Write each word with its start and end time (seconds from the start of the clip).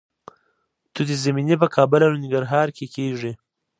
توت 0.93 1.09
زمینی 1.25 1.55
په 1.61 1.67
کابل 1.75 2.01
او 2.05 2.11
ننګرهار 2.21 2.67
کې 2.77 2.85
کیږي. 2.95 3.31